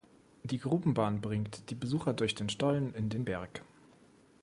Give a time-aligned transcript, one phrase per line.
[0.43, 3.61] Die Grubenbahn bringt die Besucher durch den Stollen in den Berg.